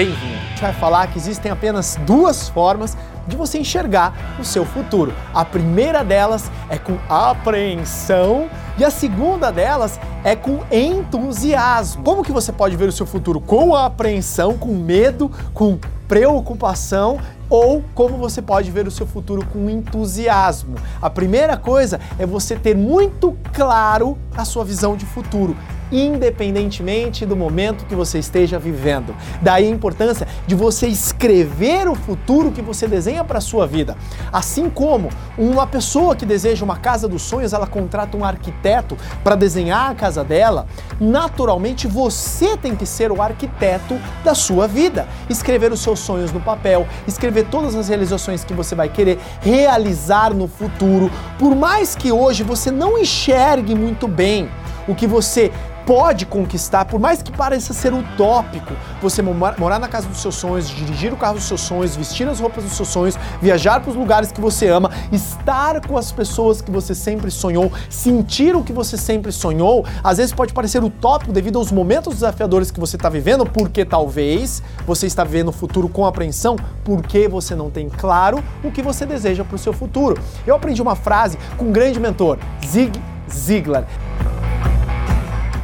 Bem-vindo! 0.00 0.34
A 0.34 0.48
gente 0.48 0.62
vai 0.62 0.72
falar 0.72 1.06
que 1.08 1.18
existem 1.18 1.52
apenas 1.52 1.98
duas 2.06 2.48
formas 2.48 2.96
de 3.28 3.36
você 3.36 3.58
enxergar 3.58 4.38
o 4.40 4.44
seu 4.44 4.64
futuro. 4.64 5.12
A 5.34 5.44
primeira 5.44 6.02
delas 6.02 6.50
é 6.70 6.78
com 6.78 6.96
apreensão 7.06 8.48
e 8.78 8.84
a 8.84 8.90
segunda 8.90 9.52
delas 9.52 10.00
é 10.24 10.34
com 10.34 10.60
entusiasmo. 10.72 12.02
Como 12.02 12.22
que 12.22 12.32
você 12.32 12.50
pode 12.50 12.76
ver 12.76 12.88
o 12.88 12.92
seu 12.92 13.04
futuro? 13.04 13.42
Com 13.42 13.76
apreensão, 13.76 14.56
com 14.56 14.74
medo, 14.74 15.30
com 15.52 15.78
preocupação 16.08 17.20
ou 17.50 17.84
como 17.94 18.16
você 18.16 18.40
pode 18.40 18.70
ver 18.70 18.86
o 18.86 18.90
seu 18.90 19.06
futuro 19.06 19.44
com 19.52 19.68
entusiasmo. 19.68 20.76
A 21.02 21.10
primeira 21.10 21.58
coisa 21.58 22.00
é 22.18 22.24
você 22.24 22.56
ter 22.56 22.74
muito 22.74 23.36
claro 23.52 24.16
a 24.34 24.46
sua 24.46 24.64
visão 24.64 24.96
de 24.96 25.04
futuro 25.04 25.54
independentemente 25.90 27.26
do 27.26 27.36
momento 27.36 27.84
que 27.86 27.94
você 27.94 28.18
esteja 28.18 28.58
vivendo. 28.58 29.14
Daí 29.40 29.66
a 29.66 29.70
importância 29.70 30.26
de 30.46 30.54
você 30.54 30.86
escrever 30.86 31.88
o 31.88 31.94
futuro 31.94 32.50
que 32.50 32.62
você 32.62 32.86
desenha 32.86 33.24
para 33.24 33.38
a 33.38 33.40
sua 33.40 33.66
vida. 33.66 33.96
Assim 34.32 34.68
como 34.68 35.08
uma 35.36 35.66
pessoa 35.66 36.14
que 36.14 36.26
deseja 36.26 36.64
uma 36.64 36.76
casa 36.76 37.08
dos 37.08 37.22
sonhos, 37.22 37.52
ela 37.52 37.66
contrata 37.66 38.16
um 38.16 38.24
arquiteto 38.24 38.96
para 39.22 39.34
desenhar 39.34 39.90
a 39.90 39.94
casa 39.94 40.22
dela, 40.22 40.66
naturalmente 41.00 41.86
você 41.86 42.56
tem 42.56 42.74
que 42.74 42.86
ser 42.86 43.10
o 43.10 43.22
arquiteto 43.22 43.98
da 44.24 44.34
sua 44.34 44.66
vida. 44.66 45.06
Escrever 45.28 45.72
os 45.72 45.80
seus 45.80 46.00
sonhos 46.00 46.32
no 46.32 46.40
papel, 46.40 46.86
escrever 47.06 47.46
todas 47.46 47.74
as 47.74 47.88
realizações 47.88 48.44
que 48.44 48.54
você 48.54 48.74
vai 48.74 48.88
querer 48.88 49.18
realizar 49.40 50.34
no 50.34 50.46
futuro. 50.46 51.10
Por 51.38 51.54
mais 51.54 51.94
que 51.94 52.12
hoje 52.12 52.42
você 52.42 52.70
não 52.70 52.98
enxergue 52.98 53.74
muito 53.74 54.06
bem 54.06 54.48
o 54.88 54.94
que 54.94 55.06
você 55.06 55.52
pode 55.90 56.24
conquistar, 56.24 56.84
por 56.84 57.00
mais 57.00 57.20
que 57.20 57.32
pareça 57.32 57.74
ser 57.74 57.92
utópico, 57.92 58.72
você 59.02 59.20
morar 59.22 59.80
na 59.80 59.88
casa 59.88 60.06
dos 60.06 60.22
seus 60.22 60.36
sonhos, 60.36 60.68
dirigir 60.68 61.12
o 61.12 61.16
carro 61.16 61.34
dos 61.34 61.42
seus 61.42 61.62
sonhos, 61.62 61.96
vestir 61.96 62.28
as 62.28 62.38
roupas 62.38 62.62
dos 62.62 62.74
seus 62.74 62.86
sonhos, 62.86 63.18
viajar 63.42 63.80
para 63.80 63.90
os 63.90 63.96
lugares 63.96 64.30
que 64.30 64.40
você 64.40 64.68
ama, 64.68 64.88
estar 65.10 65.84
com 65.84 65.98
as 65.98 66.12
pessoas 66.12 66.62
que 66.62 66.70
você 66.70 66.94
sempre 66.94 67.28
sonhou, 67.28 67.72
sentir 67.88 68.54
o 68.54 68.62
que 68.62 68.72
você 68.72 68.96
sempre 68.96 69.32
sonhou, 69.32 69.84
às 70.04 70.18
vezes 70.18 70.32
pode 70.32 70.52
parecer 70.52 70.80
utópico 70.80 71.32
devido 71.32 71.58
aos 71.58 71.72
momentos 71.72 72.14
desafiadores 72.14 72.70
que 72.70 72.78
você 72.78 72.94
está 72.94 73.08
vivendo, 73.08 73.44
porque 73.44 73.84
talvez 73.84 74.62
você 74.86 75.08
está 75.08 75.24
vivendo 75.24 75.48
o 75.48 75.52
futuro 75.52 75.88
com 75.88 76.06
apreensão, 76.06 76.54
porque 76.84 77.26
você 77.26 77.56
não 77.56 77.68
tem 77.68 77.88
claro 77.88 78.44
o 78.62 78.70
que 78.70 78.80
você 78.80 79.04
deseja 79.04 79.42
para 79.42 79.56
o 79.56 79.58
seu 79.58 79.72
futuro. 79.72 80.22
Eu 80.46 80.54
aprendi 80.54 80.80
uma 80.80 80.94
frase 80.94 81.36
com 81.56 81.64
um 81.64 81.72
grande 81.72 81.98
mentor, 81.98 82.38
Zig 82.64 82.92
Ziglar. 83.28 83.88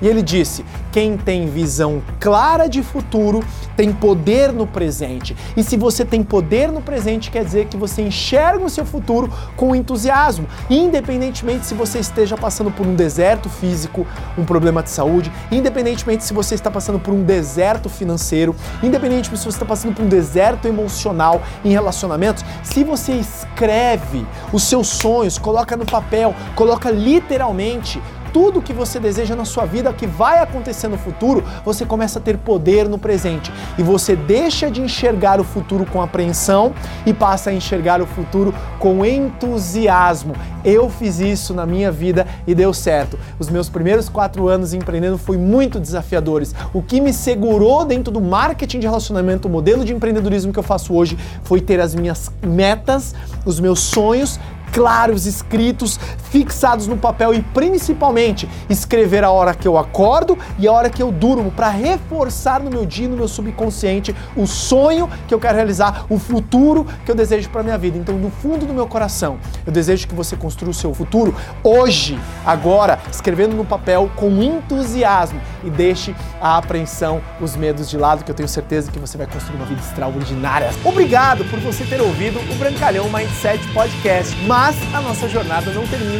E 0.00 0.08
ele 0.08 0.22
disse: 0.22 0.64
quem 0.92 1.16
tem 1.16 1.46
visão 1.46 2.02
clara 2.18 2.68
de 2.68 2.82
futuro 2.82 3.44
tem 3.76 3.92
poder 3.92 4.52
no 4.52 4.66
presente. 4.66 5.36
E 5.56 5.62
se 5.62 5.76
você 5.76 6.04
tem 6.04 6.22
poder 6.22 6.70
no 6.70 6.82
presente, 6.82 7.30
quer 7.30 7.44
dizer 7.44 7.66
que 7.66 7.76
você 7.76 8.02
enxerga 8.02 8.64
o 8.64 8.70
seu 8.70 8.84
futuro 8.84 9.32
com 9.56 9.74
entusiasmo, 9.74 10.46
independentemente 10.68 11.66
se 11.66 11.74
você 11.74 11.98
esteja 11.98 12.36
passando 12.36 12.70
por 12.70 12.86
um 12.86 12.94
deserto 12.94 13.48
físico, 13.48 14.06
um 14.36 14.44
problema 14.44 14.82
de 14.82 14.90
saúde, 14.90 15.32
independentemente 15.50 16.24
se 16.24 16.32
você 16.32 16.54
está 16.54 16.70
passando 16.70 16.98
por 16.98 17.14
um 17.14 17.22
deserto 17.22 17.88
financeiro, 17.88 18.54
independentemente 18.82 19.38
se 19.38 19.44
você 19.44 19.56
está 19.56 19.66
passando 19.66 19.94
por 19.94 20.04
um 20.04 20.08
deserto 20.08 20.66
emocional 20.66 21.40
em 21.64 21.70
relacionamentos, 21.70 22.44
se 22.62 22.84
você 22.84 23.12
escreve 23.12 24.26
os 24.52 24.64
seus 24.64 24.88
sonhos, 24.88 25.38
coloca 25.38 25.76
no 25.76 25.86
papel, 25.86 26.34
coloca 26.54 26.90
literalmente 26.90 28.00
tudo 28.32 28.62
que 28.62 28.72
você 28.72 28.98
deseja 28.98 29.34
na 29.34 29.44
sua 29.44 29.64
vida 29.64 29.92
que 29.92 30.06
vai 30.06 30.38
acontecer 30.38 30.88
no 30.88 30.98
futuro, 30.98 31.44
você 31.64 31.84
começa 31.84 32.18
a 32.18 32.22
ter 32.22 32.38
poder 32.38 32.88
no 32.88 32.98
presente 32.98 33.52
e 33.78 33.82
você 33.82 34.14
deixa 34.16 34.70
de 34.70 34.80
enxergar 34.80 35.40
o 35.40 35.44
futuro 35.44 35.84
com 35.86 36.00
apreensão 36.00 36.72
e 37.04 37.12
passa 37.12 37.50
a 37.50 37.52
enxergar 37.52 38.00
o 38.00 38.06
futuro 38.06 38.54
com 38.78 39.04
entusiasmo. 39.04 40.34
Eu 40.64 40.90
fiz 40.90 41.18
isso 41.18 41.54
na 41.54 41.64
minha 41.64 41.90
vida 41.90 42.26
e 42.46 42.54
deu 42.54 42.72
certo. 42.72 43.18
Os 43.38 43.48
meus 43.48 43.68
primeiros 43.68 44.08
quatro 44.08 44.48
anos 44.48 44.74
empreendendo 44.74 45.16
foi 45.16 45.36
muito 45.36 45.80
desafiadores. 45.80 46.54
O 46.72 46.82
que 46.82 47.00
me 47.00 47.12
segurou 47.12 47.84
dentro 47.84 48.12
do 48.12 48.20
marketing 48.20 48.80
de 48.80 48.86
relacionamento, 48.86 49.48
o 49.48 49.50
modelo 49.50 49.84
de 49.84 49.92
empreendedorismo 49.92 50.52
que 50.52 50.58
eu 50.58 50.62
faço 50.62 50.94
hoje, 50.94 51.18
foi 51.44 51.60
ter 51.60 51.80
as 51.80 51.94
minhas 51.94 52.30
metas, 52.42 53.14
os 53.44 53.58
meus 53.58 53.80
sonhos 53.80 54.38
claros, 54.72 55.26
escritos, 55.26 55.98
fixados 56.30 56.86
no 56.86 56.96
papel 56.96 57.34
e 57.34 57.42
principalmente 57.42 58.48
escrever 58.68 59.24
a 59.24 59.30
hora 59.30 59.54
que 59.54 59.66
eu 59.66 59.76
acordo 59.76 60.38
e 60.58 60.66
a 60.66 60.72
hora 60.72 60.88
que 60.88 61.02
eu 61.02 61.10
durmo 61.10 61.50
para 61.50 61.68
reforçar 61.68 62.60
no 62.60 62.70
meu 62.70 62.86
dia, 62.86 63.08
no 63.08 63.16
meu 63.16 63.28
subconsciente, 63.28 64.14
o 64.36 64.46
sonho 64.46 65.08
que 65.26 65.34
eu 65.34 65.40
quero 65.40 65.56
realizar, 65.56 66.06
o 66.08 66.18
futuro 66.18 66.86
que 67.04 67.10
eu 67.10 67.14
desejo 67.14 67.50
para 67.50 67.62
minha 67.62 67.76
vida. 67.76 67.98
Então, 67.98 68.16
no 68.16 68.30
fundo 68.30 68.64
do 68.64 68.72
meu 68.72 68.86
coração, 68.86 69.38
eu 69.66 69.72
desejo 69.72 70.06
que 70.06 70.14
você 70.14 70.36
construa 70.36 70.70
o 70.70 70.74
seu 70.74 70.94
futuro 70.94 71.34
hoje, 71.62 72.18
agora, 72.46 72.98
escrevendo 73.10 73.56
no 73.56 73.64
papel 73.64 74.10
com 74.16 74.42
entusiasmo 74.42 75.40
e 75.64 75.70
deixe 75.70 76.14
a 76.40 76.56
apreensão, 76.56 77.20
os 77.40 77.56
medos 77.56 77.90
de 77.90 77.96
lado, 77.96 78.24
que 78.24 78.30
eu 78.30 78.34
tenho 78.34 78.48
certeza 78.48 78.90
que 78.90 78.98
você 78.98 79.18
vai 79.18 79.26
construir 79.26 79.56
uma 79.56 79.66
vida 79.66 79.80
extraordinária. 79.80 80.70
Obrigado 80.84 81.44
por 81.46 81.58
você 81.60 81.84
ter 81.84 82.00
ouvido 82.00 82.38
o 82.38 82.54
Brancalhão 82.56 83.08
Mindset 83.08 83.66
Podcast. 83.72 84.34
Mas 84.46 84.76
a 84.94 85.00
nossa 85.00 85.28
jornada 85.28 85.70
não 85.72 85.86
termina 85.86 86.19